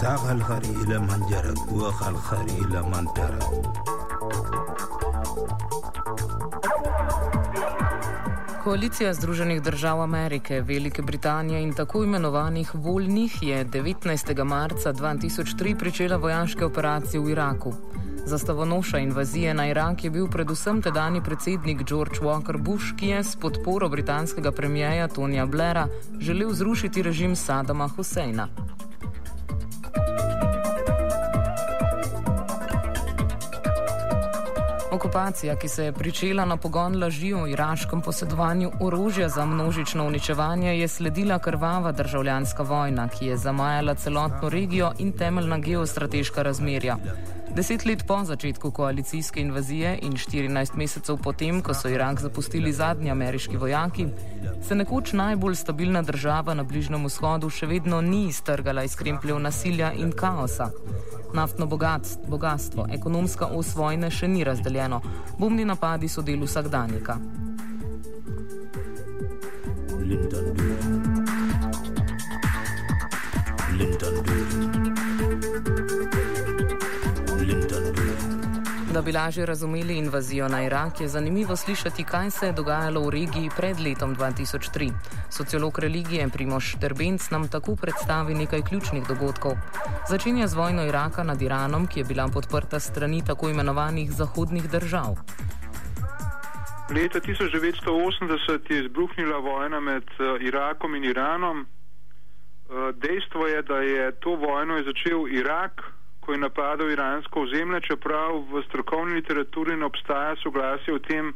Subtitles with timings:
[0.00, 3.42] ساق الخري إلى من جرك وخ الخري إلى من ترك
[8.64, 14.44] Koalicija Združenih držav Amerike, Velike Britanije in tako imenovanih voljnih je 19.
[14.44, 17.72] marca 2003 pričela vojaške operacije v Iraku.
[18.24, 23.36] Zastavonoša invazije na Irak je bil predvsem tedajni predsednik George Walker Bush, ki je s
[23.36, 25.88] podporo britanskega premijeja Tonija Blaira
[26.18, 28.48] želel zrušiti režim Sadama Husseina.
[34.91, 40.79] Okupacija, ki se je pričela na pogon laži o iraškem posedovanju orožja za množično uničevanje,
[40.79, 46.97] je sledila krvava državljanska vojna, ki je zamajala celotno regijo in temeljna geostrateška razmerja.
[47.55, 53.11] Deset let po začetku koalicijske invazije in 14 mesecev potem, ko so Irak zapustili zadnji
[53.11, 54.07] ameriški vojaki,
[54.67, 59.91] se nekoč najbolj stabilna država na Bližnjem vzhodu še vedno ni iztrgala iz krempljev nasilja
[59.91, 60.69] in kaosa.
[61.33, 65.01] Naftno bogat, bogatstvo, ekonomska os vojne še ni razdeljeno,
[65.39, 67.19] bombni napadi so del vsakdanjika.
[69.99, 70.90] Linden,
[78.93, 83.09] Da bi lažje razumeli invazijo na Irak, je zanimivo slišati, kaj se je dogajalo v
[83.09, 84.91] regiji pred letom 2003.
[85.29, 89.51] Sociolog religije Primoš Terbenc nam tako predstavi nekaj ključnih dogodkov.
[90.09, 95.15] Začenja z vojno Iraka nad Iranom, ki je bila podprta strani tako imenovanih zahodnih držav.
[96.95, 101.59] Leta 1980 je izbruhnila vojna med uh, Irakom in Iranom.
[101.59, 101.67] Uh,
[102.95, 105.81] dejstvo je, da je to vojno začel Irak,
[106.21, 111.33] ko je napadal iransko ozemlje, čeprav v strokovni literaturi ne obstaja soglasje o tem,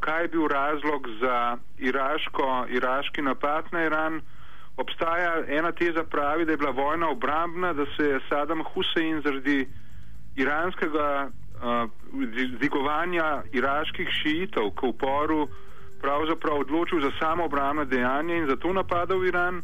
[0.00, 4.20] kaj je bil razlog za iraško, iraški napad na Iran.
[4.76, 9.68] Obstaja ena teza pravi, da je bila vojna obrambna, da se je Saddam Hussein zaradi
[10.36, 11.30] iranskega
[12.58, 15.48] dvigovanja iraških šiitov k uporu
[16.00, 19.62] pravzaprav odločil za samo obrambno dejanje in zato napadal Iran.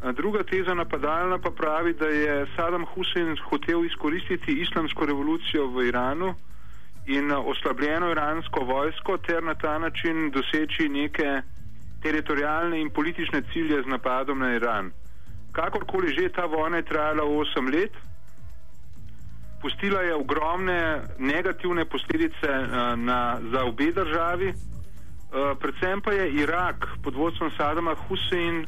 [0.00, 6.34] Druga teza napadalna pa pravi, da je Saddam Hussein hotel izkoristiti islamsko revolucijo v Iranu
[7.06, 11.42] in oslabljeno iransko vojsko ter na ta način doseči neke
[12.02, 14.90] teritorijalne in politične cilje z napadom na Iran.
[15.52, 17.92] Kakorkoli že ta vojna je trajala 8 let,
[19.60, 22.48] pustila je ogromne negativne posledice
[22.96, 24.52] na, za obe državi,
[25.60, 28.66] predvsem pa je Irak pod vodstvom Saddama Hussein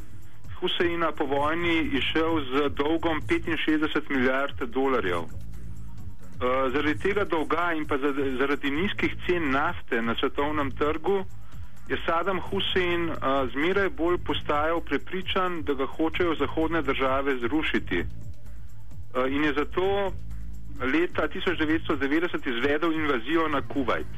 [0.63, 5.19] Huseina po vojni išel z dolgom 65 milijard dolarjev.
[5.19, 5.29] Uh,
[6.73, 7.97] zaradi tega dolga in pa
[8.39, 11.25] zaradi nizkih cen nafte na svetovnem trgu
[11.89, 13.17] je Saddam Hussein uh,
[13.51, 17.99] zmeraj bolj postajal prepričan, da ga hočejo zahodne države zrušiti.
[17.99, 20.13] Uh, in je zato
[20.79, 24.13] leta 1990 izvedel invazijo na Kuwait.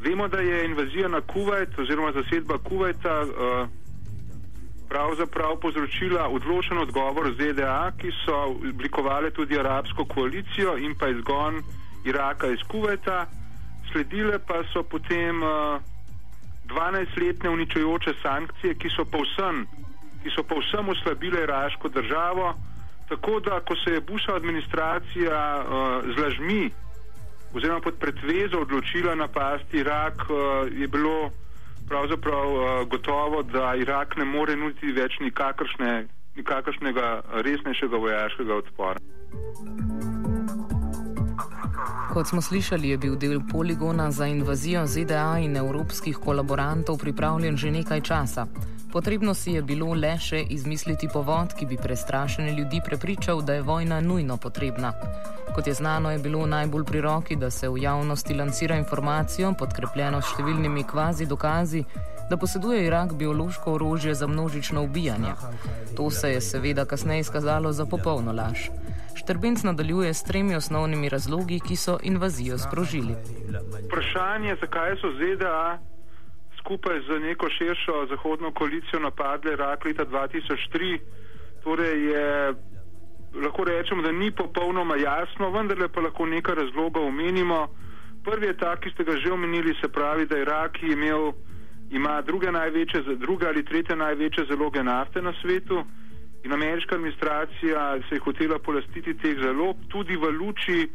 [0.00, 3.68] Vemo, da je invazija na Kuwait oziroma zasedba Kuwaita uh,
[4.94, 8.36] pravzaprav povzročila odločen odgovor ZDA, ki so
[8.70, 11.58] oblikovali tudi arabsko koalicijo in pa izgon
[12.04, 13.26] Iraka iz Kuveta,
[13.90, 19.66] sledile pa so potem uh, eh, 12-letne uničujoče sankcije, ki so povsem,
[20.22, 22.54] ki so povsem oslabile iraško državo,
[23.08, 26.70] tako da ko se je Busha administracija uh, z lažmi
[27.54, 31.30] oziroma pod pretvezo odločila napasti Irak, uh, je bilo
[31.88, 36.06] pravzaprav uh, gotovo, da Irak ne more nuditi več nikakršne,
[36.36, 39.00] nikakršnega resnejšega vojaškega odpora.
[42.12, 47.70] Kot smo slišali, je bil del poligona za invazijo ZDA in evropskih kolaborantov pripravljen že
[47.70, 48.46] nekaj časa.
[48.94, 53.62] Potrebno si je bilo le še izmisliti povod, ki bi prestrašene ljudi prepričal, da je
[53.66, 54.92] vojna nujno potrebna.
[55.54, 60.20] Kot je znano, je bilo najbolj pri roki, da se v javnosti lansira informacijo, podkrepljeno
[60.22, 61.82] s številnimi kvazi dokazi,
[62.30, 65.34] da poseduje Irak biološko orožje za množično ubijanje.
[65.96, 68.68] To se je seveda kasneje izkazalo za popolno laž.
[69.18, 73.18] Štrbenc nadaljuje s tremi osnovnimi razlogi, ki so invazijo sprožili.
[73.88, 75.82] Vprašanje, zakaj so ZDA
[76.64, 80.98] skupaj z neko širšo zahodno koalicijo napadle Irak leta 2003.
[81.64, 82.54] Torej je,
[83.44, 87.68] lahko rečemo, da ni popolnoma jasno, vendar pa lahko nekaj razlogov omenimo.
[88.24, 91.32] Prvi je ta, ki ste ga že omenili, se pravi, da Irak imel,
[91.90, 95.84] ima druge, največje, druge ali tretje največje zaloge nafte na svetu
[96.44, 100.88] in ameriška administracija se je hotela polastiti teh zalog tudi v luči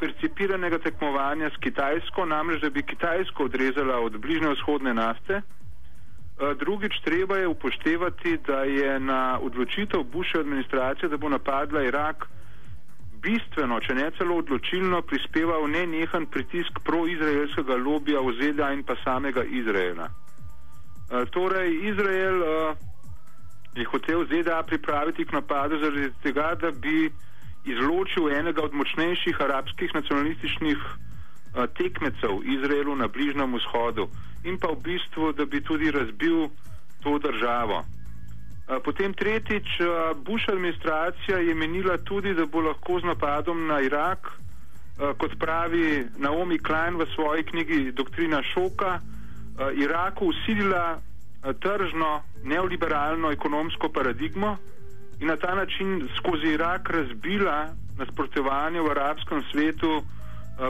[0.00, 5.42] percipiranega tekmovanja s Kitajsko, namreč da bi Kitajsko odrezala od bližnje vzhodne nafte.
[6.38, 12.28] Eh, drugič, treba je upoštevati, da je na odločitev Bushe administracije, da bo napadla Irak,
[13.22, 19.42] bistveno, če ne celo odločilno, prispeval nenehen pritisk proizraelskega lobija v ZDA in pa samega
[19.42, 20.06] Izraela.
[21.08, 22.76] Uh, torej, Izrael uh,
[23.74, 27.10] je hotel ZDA pripraviti k napadu zaradi tega, da bi
[27.70, 34.08] izločil enega od močnejših arabskih nacionalističnih uh, tekmecev Izraelu na Bližnjem vzhodu
[34.44, 36.48] in pa v bistvu, da bi tudi razbil
[37.02, 37.84] to državo.
[38.84, 39.80] Potem tretjič,
[40.24, 44.28] Bush administracija je menila tudi, da bo lahko z napadom na Irak,
[45.16, 49.00] kot pravi Naomi Klein v svoji knjigi Doktrina šoka,
[49.74, 51.00] Iraku usilila
[51.60, 54.56] tržno neoliberalno ekonomsko paradigmo
[55.20, 57.68] in na ta način skozi Irak razbila
[57.98, 60.02] nasprotovanje v arabskem svetu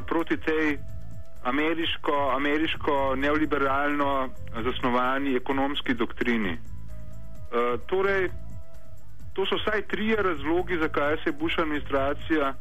[0.06, 0.78] proti tej
[1.42, 4.28] ameriško, ameriško neoliberalno
[4.64, 6.52] zasnovani ekonomski doktrini.
[6.52, 8.28] Uh, torej,
[9.34, 12.54] to so vsaj tri razlogi, zakaj se je Bush administracija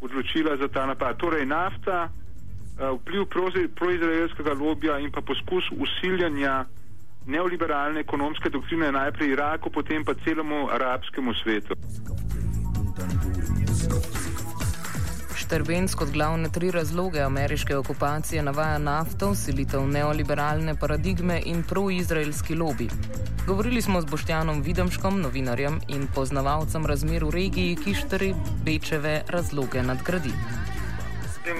[0.00, 1.16] odločila za ta napad.
[1.16, 3.24] Torej, nafta, uh, vpliv
[3.74, 6.64] proizraelskega lobija in pa poskus usiljanja
[7.26, 11.74] neoliberalne ekonomske doktrine najprej Iraku, potem pa celemu arabskemu svetu.
[15.36, 22.88] Štrbenc kot glavne tri razloge ameriške okupacije navaja nafto, silitev neoliberalne paradigme in proizraelski lobby.
[23.46, 30.32] Govorili smo z Boštjanom Videmškom, novinarjem in poznavalcem razmer v regiji, ki štrbečeve razloge nadgradi.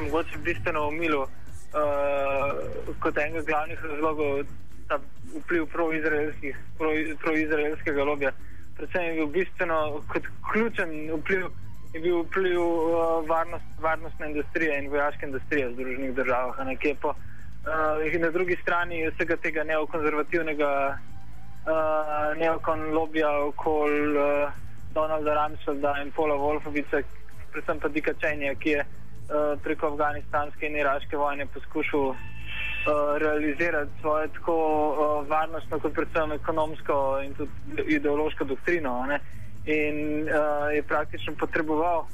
[0.05, 1.31] Mogoče bistveno omilo uh,
[3.01, 4.45] kot enega glavnih razlogov
[5.41, 8.33] vpliv proizraelskega pro lobija.
[8.77, 11.47] Predvsem je bil bistveno kot ključen vpliv
[11.93, 16.67] je bil vpliv uh, varnost, varnostne industrije in vojaške industrije v Združenih državah.
[16.67, 24.53] Ne, po, uh, na drugi strani vsega tega neokonzervativnega uh, neokon lobija okoli uh,
[24.95, 27.03] Donalda Ramsfelda in Paula Wolfovica,
[27.53, 28.89] predvsem pa Dika Čenja, ki je uh,
[29.63, 32.15] preko afganistanske in iraške vojne poskušal
[33.19, 37.51] realizirati svojo tako uh, varnostno, kot predvsem ekonomsko in tudi
[37.87, 39.07] ideološko doktrino.
[39.07, 39.21] Ne
[39.67, 42.07] in uh, je praktično potreboval,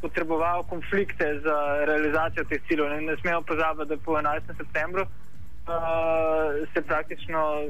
[0.00, 2.88] potreboval konflikte za realizacijo teh ciljev.
[2.88, 4.56] Ne, ne smemo pozabiti, da po 11.
[4.56, 5.08] septembru uh,
[6.74, 7.62] se praktično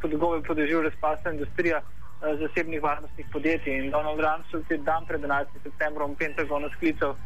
[0.00, 5.20] kot gobe podežil razpasna industrija uh, zasebnih varnostnih podjetij in Donald Rumsfeld je dan pred
[5.20, 5.46] 11.
[5.62, 7.16] septembrom Pentagonu sklical uh,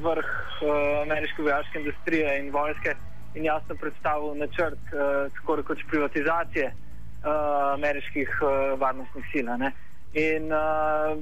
[0.00, 2.96] vrh uh, ameriške vojaške industrije in vojske
[3.34, 9.48] in jasno predstavil načrt uh, tako rekoč privatizacije uh, ameriških uh, varnostnih sil.
[10.14, 11.18] In uh,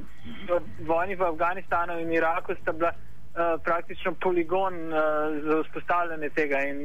[0.87, 4.99] vojni v Afganistanu in Iraku sta bila uh, praktično poligon uh,
[5.43, 6.79] za vzpostavljanje tega in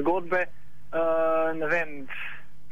[0.00, 2.06] zgodbe, uh, ne vem,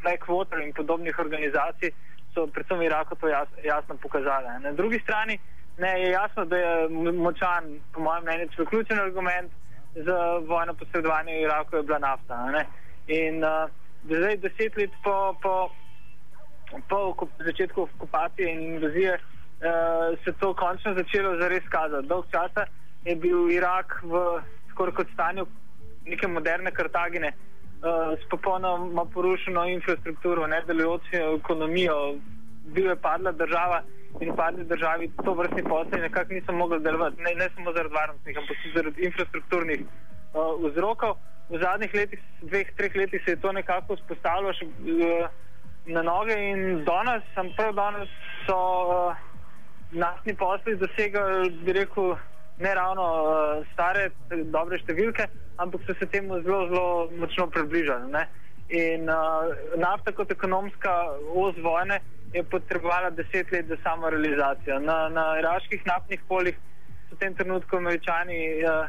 [0.02, 1.90] Blackwater in podobnih organizacij
[2.34, 4.58] so predvsem v Iraku to jas, jasno pokazale.
[4.60, 5.38] Na drugi strani
[5.78, 9.52] ne, je jasno, da je močan, po mojem mnenju, celo ključen argument
[9.94, 12.50] za vojno posredovanje v Iraku je bila nafta.
[12.50, 12.66] Ne?
[13.06, 13.70] In uh,
[14.04, 15.34] zdaj deset let po.
[15.42, 15.70] po
[16.88, 22.06] po začetku okupacije in invazije uh, se to končno začelo zares kazati.
[22.06, 22.66] Dolg časa
[23.04, 25.46] je bil Irak v skoraj kot stanju
[26.04, 32.14] neke moderne Kartagine uh, s popolnoma porušeno infrastrukturo, nedelujočo ekonomijo,
[32.64, 33.82] bil je padla država.
[34.20, 37.94] In v padli državi to vrstni posli nekako niso mogli delovati, ne, ne samo zaradi
[37.94, 41.16] varnostnih, ampak tudi zaradi infrastrukturnih uh, vzrokov.
[41.50, 45.26] V zadnjih letih, dveh, treh letih se je to nekako vzpostavilo, še, uh,
[45.86, 48.14] na noge in danes, sem prav danes,
[48.46, 49.26] so uh,
[49.92, 52.14] naftni posli dosegali, bi rekel,
[52.62, 55.26] ne ravno uh, stare, dobre številke,
[55.58, 56.88] ampak so se temu zelo, zelo
[57.18, 58.12] močno približali.
[58.14, 58.28] Ne?
[58.74, 60.92] In uh, nafta kot ekonomska
[61.34, 61.98] os vojne
[62.34, 64.78] je potrebovala deset let za samo realizacijo.
[64.80, 66.56] Na, na iraških naftnih poljih
[67.08, 68.88] so v tem trenutku američani uh,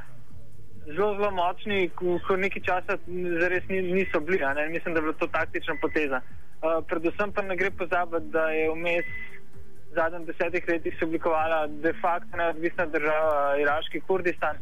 [0.85, 2.97] zelo, zelo močni, ko, nekaj časa
[3.41, 4.41] zares niso bili.
[4.69, 6.21] Mislim, da je bila to taktična poteza.
[6.21, 11.67] Uh, predvsem pa ne gre pozabiti, da je vmes v zadnjih desetih letih se oblikovala
[11.67, 14.57] de facto neodvisna država Iraški Kurdistan,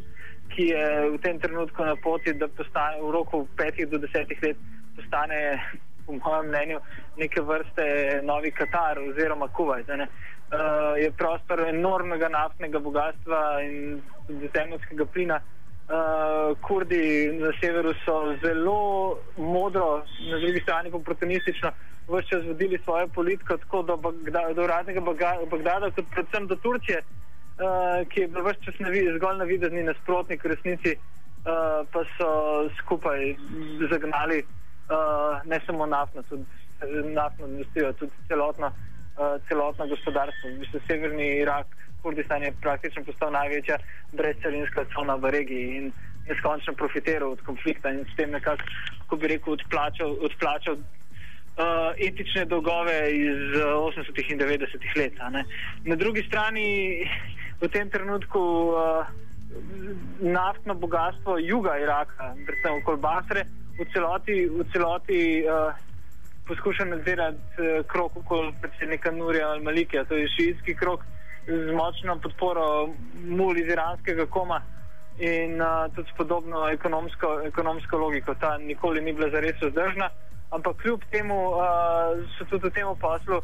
[0.56, 4.58] ki je v tem trenutku na poti, da postane v roku petih do desetih let
[4.96, 5.40] postane,
[6.06, 6.80] po mojem mnenju,
[7.18, 7.86] neke vrste
[8.24, 9.90] novi Katar oziroma Kuwait.
[9.90, 15.40] Uh, je prostor enormnega naftnega bogatstva in zemljskega plina.
[15.84, 21.72] Uh, Kurdi na severu so zelo modro, na drugi strani pa oportunistično
[22.08, 25.02] vse čas vodili svojo politiko, tako do, Bagda, do uradnega
[25.52, 29.84] Bagdada, kot predvsem do Turčije, uh, ki je bil vse čas navi, zgolj na videzni
[29.84, 32.30] nasprotnik, v resnici uh, pa so
[32.80, 33.36] skupaj
[33.92, 34.63] zagnali uh,
[35.46, 36.46] ne samo naftno, tudi
[37.14, 40.50] naftno industrijo, tudi celotno, uh, celotno gospodarstvo.
[40.50, 41.68] Mislim, severni Irak
[42.02, 43.78] Kurdistan je praktično postal največja
[44.12, 45.92] brezcarinska cona v regiji in
[46.28, 48.64] neskončno profitiral od konflikta in s tem nekako,
[49.00, 54.32] kako bi rekel, odplačal, odplačal uh, etične dolgove iz uh, 80.
[54.32, 54.96] in 90.
[54.96, 55.14] let.
[55.86, 56.68] Na drugi strani
[57.62, 59.08] v tem trenutku uh,
[60.20, 63.46] naftno bogatstvo juga Iraka, predvsem okoli Basre,
[63.78, 65.74] v celoti, v celoti uh,
[66.48, 71.02] poskuša nadzirati uh, krok okoli predsednika Nurja al-Malikija, to je šiitski krok
[71.48, 72.94] z močno podporo
[73.26, 74.62] mul iz iranskega koma
[75.20, 78.36] in uh, tudi s podobno ekonomsko, ekonomsko logiko.
[78.36, 80.10] Ta nikoli ni bila zares vzdržna,
[80.52, 81.62] ampak kljub temu uh,
[82.38, 83.44] so tudi v tem poslu uh,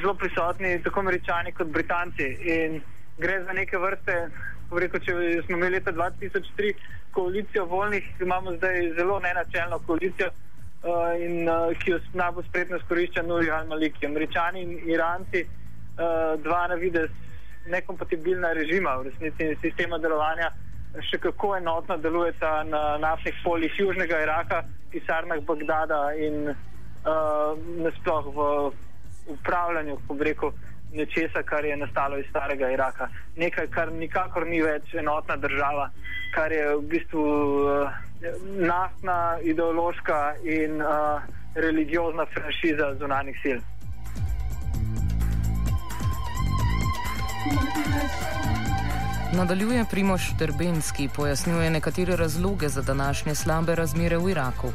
[0.00, 2.82] zelo prisotni tako američani kot britanci in
[3.18, 4.30] gre za neke vrste.
[4.72, 5.14] Rekel, če
[5.46, 6.72] smo imeli leta 2003
[7.12, 13.22] koalicijo voljnih, imamo zdaj zelo nenačelno koalicijo, uh, in, uh, ki jo najbolj spretno izkorišča
[13.22, 14.06] Nuri al-Maliki.
[14.06, 17.10] Američani in Iranci, uh, dva na videz
[17.66, 20.50] nekompatibilna režima, v resnici sistema delovanja,
[21.08, 27.52] še kako enotno delujeta na naftnih poljih Južnega Iraka, pisarnah Bagdada in uh,
[27.84, 28.48] nasploh v
[29.36, 30.52] upravljanju, ko bi rekel,
[30.92, 33.08] nečesa, kar je nastalo iz starega Iraka.
[33.36, 35.90] Nekaj, kar nikakor ni več enotna država,
[36.34, 38.00] kar je v bistvu uh,
[38.60, 41.22] naftna, ideološka in uh,
[41.54, 43.60] religiozna franšiza zunanih sil.
[49.32, 54.68] Nadaljuje Primoš Trbenski, pojasnjuje nekatere razloge za današnje slabe razmere v Iraku.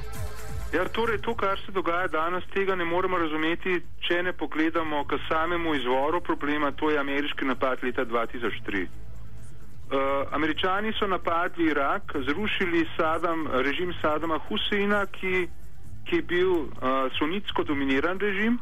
[0.74, 5.16] Ja, torej, to, kar se dogaja danes, tega ne moremo razumeti, če ne pogledamo k
[5.30, 8.82] samemu izvoru problema, to je ameriški napad leta 2003.
[8.84, 15.48] Uh, Američani so napadli Irak, zrušili Sadam, režim Sadama Huseina, ki,
[16.10, 16.68] ki je bil uh,
[17.16, 18.60] sunitsko dominiran režim.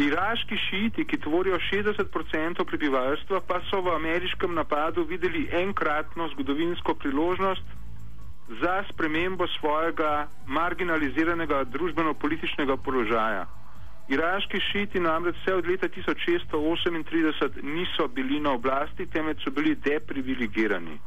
[0.00, 7.83] Iraški šiiti, ki tvorijo 60% prebivalstva, pa so v ameriškem napadu videli enkratno zgodovinsko priložnost
[8.48, 13.46] za spremembo svojega marginaliziranega družbeno-političnega položaja.
[14.08, 20.98] Iraški šiiti namreč vse od leta 1638 niso bili na oblasti, temveč so bili deprivilegirani.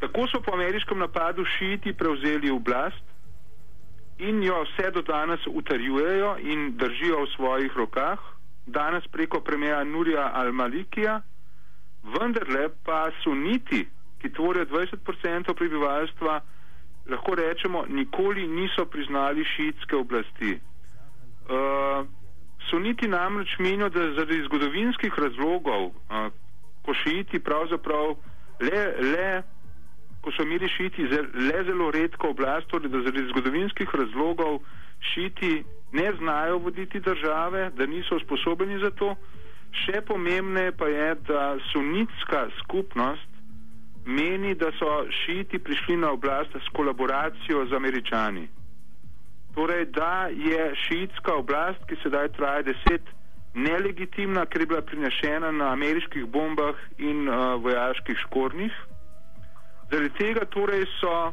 [0.00, 3.04] Tako so po ameriškem napadu šiiti prevzeli oblast
[4.18, 8.18] in jo vse do danes utrjujejo in držijo v svojih rokah,
[8.66, 11.20] danes preko premija Nurja al-Malikija,
[12.02, 13.86] vendarle pa suniti,
[14.20, 16.40] ki tvorijo 20% prebivalstva,
[17.10, 20.58] lahko rečemo, nikoli niso priznali šiitske oblasti.
[21.50, 22.06] Uh,
[22.70, 26.28] suniti namreč menijo, da zaradi zgodovinskih razlogov, uh,
[26.84, 28.14] ko šiiti pravzaprav
[28.60, 29.42] le, le
[30.20, 31.02] ko so imeli šiti
[31.48, 34.60] le zelo redko oblast, torej da zaradi zgodovinskih razlogov
[35.12, 39.14] šiti ne znajo voditi države, da niso sposobni za to.
[39.84, 43.29] Še pomembneje pa je, da sunitska skupnost
[44.06, 48.48] meni, da so šiti prišli na oblast s kolaboracijo z američani.
[49.54, 53.02] Torej, da je šiitska oblast, ki sedaj traja deset,
[53.54, 58.72] nelegitimna, ker je bila prinešena na ameriških bombah in uh, vojaških škornjih.
[59.90, 61.32] Zaradi tega torej so,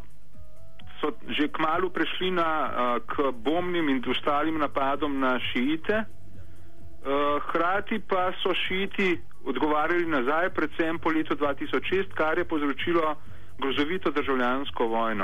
[1.01, 7.99] so že kmalo prešli na, uh, k bombnim in ostalim napadom na šiite, uh, hkrati
[7.99, 13.15] pa so šiiti odgovarjali nazaj, predvsem po letu 2006, kar je povzročilo
[13.57, 15.23] grozovito državljansko vojno.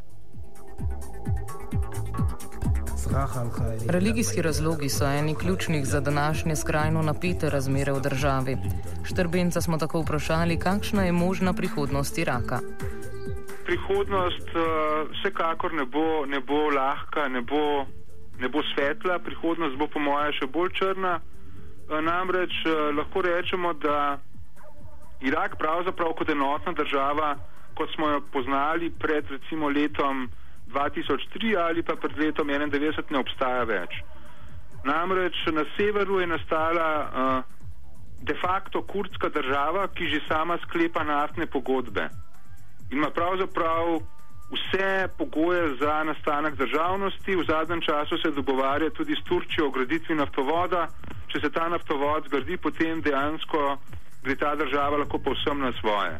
[3.89, 8.57] Religijski razlogi so eni ključnih za današnje skrajno napete razmere v državi.
[9.03, 12.59] Štrbenca smo tako vprašali, kakšna je možna prihodnost Iraka
[13.63, 14.63] prihodnost uh,
[15.11, 17.85] vsekakor ne bo, ne bo lahka, ne bo,
[18.39, 21.19] ne bo svetla, prihodnost bo po mojem še bolj črna.
[21.93, 24.17] Uh, namreč uh, lahko rečemo, da
[25.21, 27.35] Irak pravzaprav kot enotna država,
[27.77, 30.29] kot smo jo poznali pred recimo letom
[30.73, 34.01] 2003 ali pa pred letom 1991, ne obstaja več.
[34.83, 37.43] Namreč na severu je nastala uh,
[38.21, 42.09] de facto kurdska država, ki že sama sklepa naftne pogodbe
[42.93, 43.99] ima pravzaprav
[44.51, 47.35] vse pogoje za nastanek državnosti.
[47.35, 50.87] V zadnjem času se dogovarja tudi s Turčijo o graditvi naftovoda.
[51.27, 53.77] Če se ta naftovod zgradi, potem dejansko
[54.23, 56.19] gre ta država lahko povsem na svoje.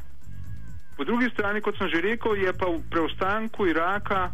[0.97, 4.31] Po drugi strani, kot sem že rekel, je pa v preostanku Iraka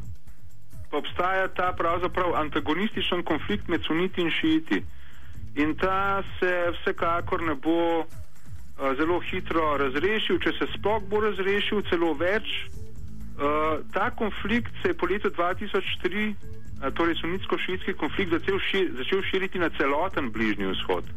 [0.89, 4.81] pa obstaja ta pravzaprav antagonističen konflikt med suniti in šiiti.
[5.55, 8.05] In ta se vsekakor ne bo
[8.79, 12.48] Eh, zelo hitro razrešil, če se sploh bo razrešil, celo več.
[13.39, 16.36] Uh, ta konflikt se je po letu 2003, uh,
[16.84, 21.08] eh, torej sunitsko-šiitski konflikt, začel, šir, začel širiti na celoten bližnji vzhod.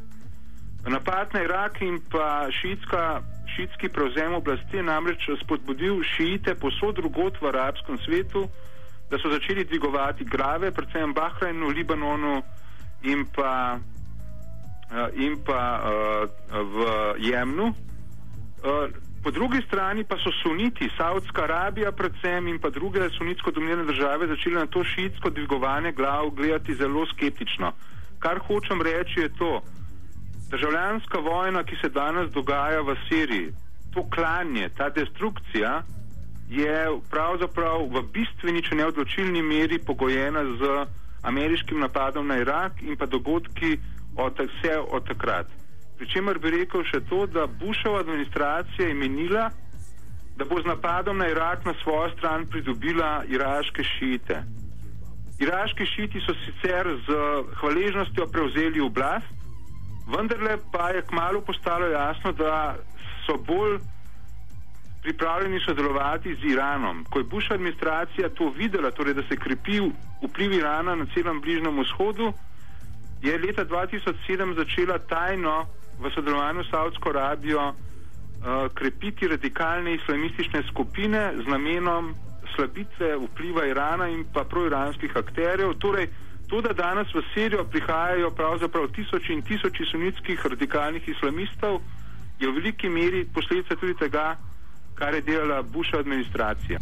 [0.86, 3.22] Napad na Irak in pa šitska,
[3.56, 8.46] šitski prevzem oblasti je namreč spodbudil šiite posod drugot v arabskem svetu,
[9.10, 12.42] da so začeli dvigovati glave, predvsem v Bahrajnu, Libanonu
[13.02, 15.90] in pa, uh, in pa uh,
[16.54, 16.76] v
[17.18, 17.74] Jemnu.
[18.62, 23.84] Uh, po drugi strani pa so suniti, Saudska Arabija predvsem in pa druge sunitsko dominirane
[23.84, 27.72] države začeli na to šitsko dvigovanje glav gledati zelo skeptično.
[28.18, 29.62] Kar hočem reči je to,
[30.50, 33.52] državljanska vojna, ki se danes dogaja v Siriji,
[33.94, 35.82] to klanje, ta destrukcija
[36.50, 40.84] je pravzaprav v bistveni, če ne odločilni meri pogojena z
[41.22, 43.78] ameriškim napadom na Irak in pa dogodki
[44.16, 45.61] od, vse od takrat.
[46.02, 49.44] Pričemer bi rekel še to, da Bushova administracija je menila,
[50.34, 54.40] da bo z napadom na Irak na svojo stran pridobila iraške šite.
[55.38, 57.18] Iraški šiti so sicer z
[57.60, 59.30] hvaležnostjo prevzeli oblast,
[60.10, 62.74] vendarle pa je kmalo postalo jasno, da
[63.26, 63.76] so bolj
[65.06, 67.04] pripravljeni sodelovati z Iranom.
[67.10, 69.78] Ko je Bush administracija to videla, torej da se krepi
[70.24, 72.32] vpliv Irana na celem Bližnjem vzhodu,
[73.22, 75.62] je leta 2007 začela tajno
[76.02, 77.74] v sodelovanju s Saudsko Arabijo uh,
[78.74, 82.14] krepiti radikalne islamistične skupine z namenom
[82.54, 85.74] slabitve vpliva Irana in pa proiranskih akterjev.
[85.78, 86.08] Torej,
[86.48, 91.80] to, da danes v Sirijo prihajajo pravzaprav tisoči in tisoči sunitskih radikalnih islamistov,
[92.40, 94.36] je v veliki meri posledica tudi tega,
[94.94, 96.78] kar je delala Bushova administracija.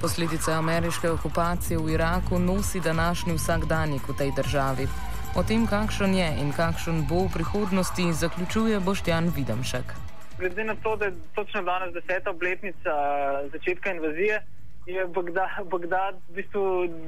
[0.00, 4.86] Posledice ameriške okupacije v Iraku nosi današnji vsakdanjik v tej državi.
[5.32, 9.94] O tem, kakšen je in kakšen bo v prihodnosti, zaključuje Boštjan Videmšek.
[10.36, 12.92] Glede na to, da je točno danes deseta obletnica
[13.52, 14.42] začetka invazije,
[14.86, 16.64] je Bagdad, Bagdad v bistvu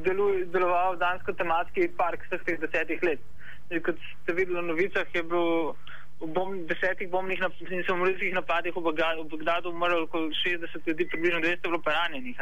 [0.08, 3.20] delu, deloval dansko tematski park vseh teh desetih let.
[3.68, 5.76] In kot ste videli na novicah, je bil
[6.24, 11.12] v bom, desetih bombnih in samoljetskih napadih v Bagdadu, v Bagdadu umrlo okoli 60 ljudi,
[11.12, 12.40] približno 200 bilo pa ranjenih.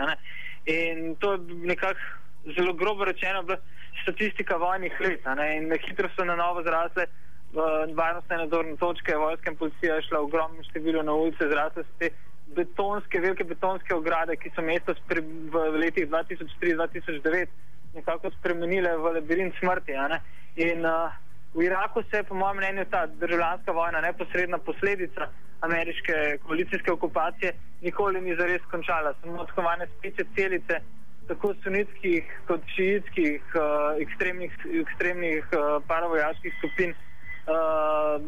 [0.71, 1.39] In to je
[1.75, 1.99] nekako
[2.57, 3.59] zelo grobo rečeno, bila
[4.03, 5.27] statistika vojnih let.
[5.57, 7.07] In na hitro so na novo zrasle
[7.95, 11.99] varnostne nadzorne točke, vojska in policija je šla v ogromnem številu na ulice, zrasle so
[12.01, 12.11] te
[12.57, 17.47] betonske, velike betonske ograde, ki so mesto v letih 2003-2009
[17.95, 19.97] nekako spremenile v labirint smrti.
[20.57, 21.13] In uh,
[21.55, 25.29] v Iraku se je, po mojem mnenju, ta državljanska vojna, neposredna posledica
[25.61, 27.53] ameriške koalicijske okupacije,
[27.83, 29.15] nikoli ni zares končala.
[29.21, 30.81] Samo odkovane spiče celice,
[31.29, 36.95] tako sunitskih kot šiitskih uh, ekstremnih, ekstremnih uh, paravojaških skupin.
[37.47, 38.23] Uh,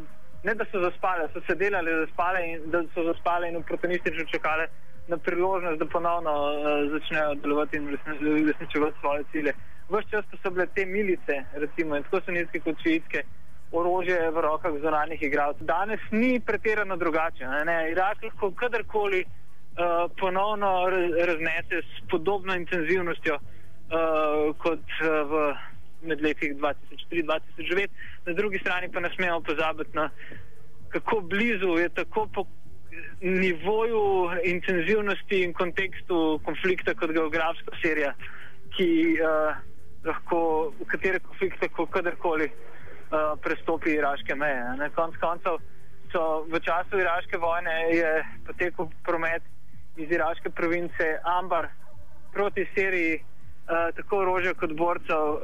[0.44, 4.66] ne da so zaspale, so se delali zaspale in da so zaspale in oportunistično čakale
[5.08, 9.54] na priložnost, da ponovno uh, začnejo delovati in uresničevati svoje cilje.
[9.88, 13.24] Ves čas so bile te milice, recimo, tako so nizke kot šiitske,
[13.72, 15.66] orožje v rokah zonanih igralcev.
[15.66, 17.46] Danes ni pretirano drugače.
[17.66, 17.90] Ne?
[17.90, 19.24] Irak lahko kadarkoli
[19.76, 20.88] uh, ponovno
[21.26, 25.54] raznese s podobno intenzivnostjo uh, kot uh, v
[26.04, 27.88] med letih 2003-2009,
[28.26, 30.10] na drugi strani pa ne smemo pozabiti na
[30.88, 32.44] kako blizu je tako po
[33.20, 38.12] nivoju intenzivnosti in kontekstu konflikta kot geografska serija,
[38.76, 39.56] ki uh,
[40.04, 44.62] lahko v katere konflikte, ko kadarkoli uh, prestopi iraške meje.
[44.78, 45.58] Na koncu koncev
[46.12, 48.12] so v času iraške vojne je
[48.46, 49.42] potekal promet
[49.96, 51.68] iz iraške province Ambar
[52.32, 55.34] proti Siriji, uh, tako orožja kot borcev.
[55.34, 55.40] Uh,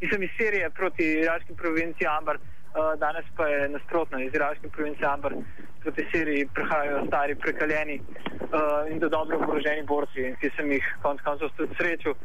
[0.00, 5.04] Mislim, iz Sirije proti iraški provinci Ambar, uh, danes pa je nasprotno, iz iraške province
[5.04, 5.34] Ambar
[5.82, 11.20] proti Siriji prihajajo stari, prekaljeni uh, in do dobro oboroženi borci, ki sem jih konec
[11.24, 12.24] koncev tudi srečal uh,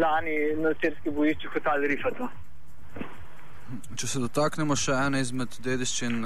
[0.00, 2.28] lani na sirskih bojiščih v Tal Rifatu.
[3.96, 6.20] Če se dotaknemo še ene izmed dediščin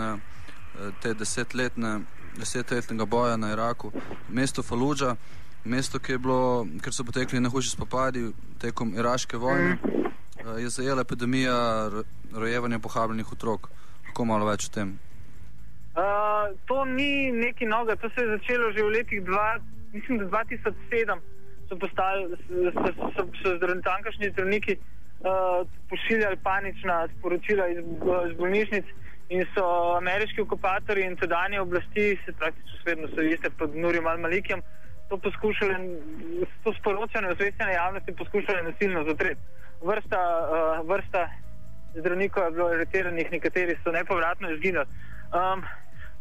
[1.02, 1.92] te desetletne,
[2.38, 3.92] desetletnega boja na Iraku,
[4.28, 5.16] mesto Faluđa,
[5.64, 9.74] mesto, bilo, kjer so potekli najhujši spopadi tekom iraške vojne.
[9.74, 10.58] Mm.
[10.58, 11.90] Je zajela epidemija
[12.34, 13.68] rojevanja pohabljenih otrok.
[14.06, 14.98] Kako malo več o tem?
[15.98, 21.18] Uh, to ni nekaj novega, to se je začelo že v letih 2007.
[21.68, 27.78] So postali, so, so, so zdravniki, zdravniki uh, pošiljali panična sporočila iz,
[28.30, 28.84] iz bolnišnic
[29.28, 29.64] in so
[29.96, 34.62] ameriški okupatori in tedanje oblasti, se praktično svetno so iste pod Nurijem Al-Malikijem,
[35.08, 35.74] to poskušali,
[36.64, 39.40] to sporočanje osveščene javnosti poskušali nasilno zatreti
[39.80, 41.28] vrsta, uh, vrsta
[41.94, 44.84] zdravnikov je bilo aretiranih, nekateri so nepovratno izginili.
[45.32, 45.64] Um,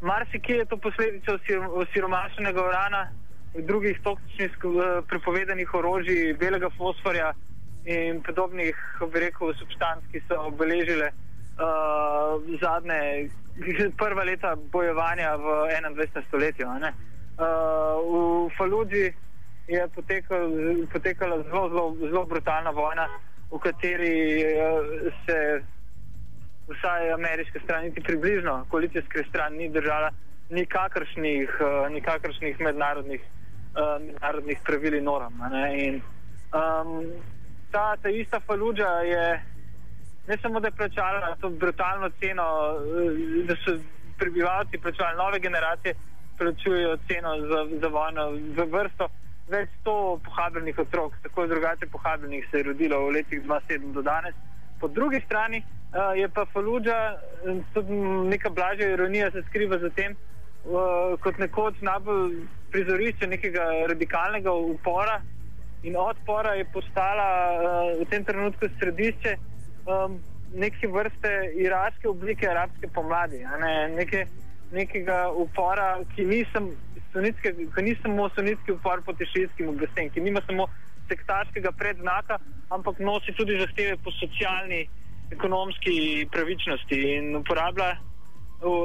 [0.01, 1.37] Marsikje je to posledica
[1.69, 3.11] osiromašenega urana,
[3.53, 4.73] drugih toksičnih uh,
[5.07, 7.33] prepovedanih orožij, belega fosforja
[7.85, 8.75] in podobnih,
[9.13, 11.11] bi rekel, substanc, ki so obeležile
[11.57, 13.29] uh, zadnje,
[14.01, 15.45] prva leta bojevanja v
[15.95, 16.27] 21.
[16.27, 16.67] stoletju.
[16.67, 16.83] Uh,
[18.01, 19.13] v Faludži
[19.67, 20.49] je potekal,
[20.93, 23.07] potekala zelo, zelo, zelo brutalna vojna,
[23.51, 25.63] v kateri uh, se
[26.67, 30.11] vsaj ameriška stran, niti približno koalicijska stran, ni držala
[30.49, 35.41] nikakršnih, uh, nikakršnih mednarodnih, uh, mednarodnih pravil in norm.
[35.41, 37.11] Um,
[37.71, 39.43] ta, ta ista Faludža je
[40.27, 43.77] ne samo, da je plačala to brutalno ceno, uh, da so
[44.17, 45.93] prebivalci plačali, nove generacije
[46.37, 49.09] plačujejo ceno za, za vojno v vrsto.
[49.47, 54.35] Več sto pohabljenih otrok, tako drugače pohabljenih, se je rodilo v letih 2007 do danes.
[54.79, 56.99] Po drugi strani uh, je pa Faludža,
[57.73, 57.93] tudi
[58.33, 60.15] neka blažja ironija se skriva za tem,
[60.65, 65.21] uh, kot nekoč najbolj prizorišče nekega radikalnega upora
[65.83, 69.37] in odpora je postala uh, v tem trenutku središče
[69.87, 70.19] um,
[70.53, 73.43] neke vrste iraške oblike arabske pomladi.
[73.61, 73.73] Ne?
[73.95, 74.25] Neke,
[74.71, 76.69] nekega upora, ki ni, sem,
[77.13, 80.67] sunitske, ki ni samo sunitski upor proti šiitskim oblastem, ki nima samo
[81.07, 84.85] sektaškega predznaka, ampak nosi tudi zahteve po socialni,
[85.31, 87.95] ekonomski pravičnosti in uporablja,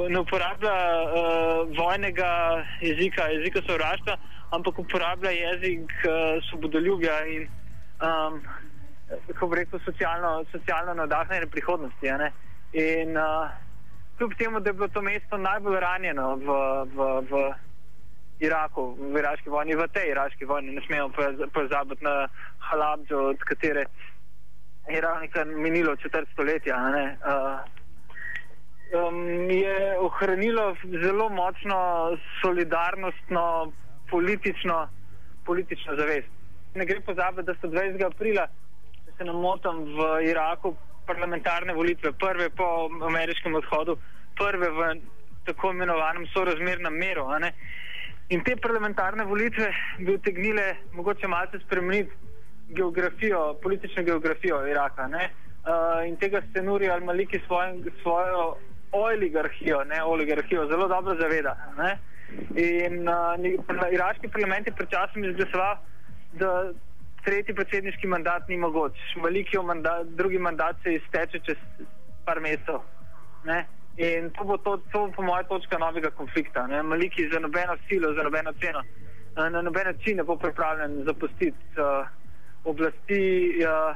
[0.09, 2.31] ne uporablja uh, vojnega
[2.81, 4.17] jezika, jezika sovraštva,
[4.55, 7.47] ampak uporablja jezik uh, svobodoljubja in,
[8.03, 8.41] um,
[9.27, 12.07] kako bi rekel, socialno, socialno nadahnjene prihodnosti.
[12.73, 13.51] In uh,
[14.17, 16.47] kljub temu, da je bilo to mesto najbolj ranjeno v.
[16.95, 17.53] v, v
[18.43, 21.13] Iraku, v iraški vojni, v tej iraški vojni, ne smemo
[21.53, 22.27] pozabiti na
[22.59, 23.85] Halabdžo, od katere
[24.89, 25.27] je ravno
[25.61, 26.75] minilo četrt stoletja.
[26.75, 27.59] Uh,
[28.93, 33.71] um, je ohranilo zelo močno solidarnostno
[34.09, 34.87] politično,
[35.45, 36.27] politično zavest.
[36.75, 38.05] Ne gre pozabiti, da so 20.
[38.05, 38.47] aprila,
[39.17, 43.97] se ne motim, v Iraku parlamentarne volitve, prve po ameriškem odhodu,
[44.39, 44.89] prve v
[45.45, 47.27] tako imenovanem sorazmernem meru.
[48.29, 52.11] In te parlamentarne volitve bi utegnile mogoče malce spremeniti
[52.69, 55.09] geografijo, politično geografijo Iraka.
[55.09, 57.39] Uh, in tega se Nuri al-Maliki
[58.01, 58.57] svojo
[58.91, 61.55] oligarhijo, ne oligarhijo, zelo dobro zaveda.
[61.77, 61.97] Ne?
[62.55, 65.77] In uh, iraški parlament je pred časom izglasoval,
[66.33, 66.71] da
[67.23, 68.97] tretji predsedniški mandat ni mogoč.
[69.21, 71.57] Malikijo mandat, drugi mandat se izteče čez
[72.25, 72.83] par mesecev.
[73.97, 76.67] In to bo, to, to bo po mojem točka novega konflikta.
[76.67, 76.83] Ne?
[76.83, 78.81] Maliki za nobeno silo, za nobeno ceno,
[79.35, 82.07] na noben način ne bo pripravljen zapustiti uh,
[82.63, 83.95] oblasti uh,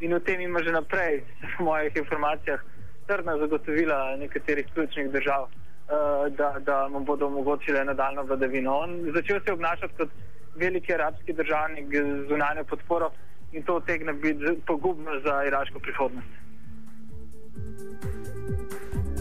[0.00, 1.24] in o tem ima že naprej,
[1.56, 2.60] po mojih informacijah,
[3.06, 8.76] trdna zagotovila nekaterih ključnih držav, uh, da, da mu bodo omogočile nadaljno vladavino.
[8.76, 10.08] On začel se obnašati kot
[10.56, 13.10] veliki arabski državnik z zunanjo podporo
[13.52, 16.28] in to otegne biti pogubno za iraško prihodnost.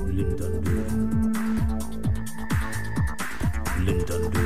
[0.07, 0.63] Linden
[3.85, 4.38] Linden